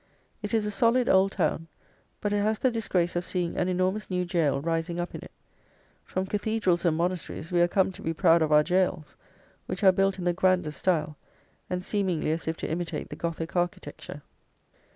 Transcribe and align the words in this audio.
It 0.41 0.51
is 0.55 0.65
a 0.65 0.71
solid 0.71 1.07
old 1.07 1.33
town; 1.33 1.67
but 2.21 2.33
it 2.33 2.41
has 2.41 2.57
the 2.57 2.71
disgrace 2.71 3.15
of 3.15 3.23
seeing 3.23 3.55
an 3.55 3.67
enormous 3.67 4.09
new 4.09 4.25
jail 4.25 4.59
rising 4.59 4.99
up 4.99 5.13
in 5.13 5.21
it. 5.21 5.29
From 6.05 6.25
cathedrals 6.25 6.83
and 6.85 6.97
monasteries 6.97 7.51
we 7.51 7.61
are 7.61 7.67
come 7.67 7.91
to 7.91 8.01
be 8.01 8.11
proud 8.11 8.41
of 8.41 8.51
our 8.51 8.63
jails, 8.63 9.15
which 9.67 9.83
are 9.83 9.91
built 9.91 10.17
in 10.17 10.25
the 10.25 10.33
grandest 10.33 10.79
style, 10.79 11.17
and 11.69 11.83
seemingly 11.83 12.31
as 12.31 12.47
if 12.47 12.57
to 12.57 12.67
imitate 12.67 13.11
the 13.11 13.15
Gothic 13.15 13.55
architecture. 13.55 14.23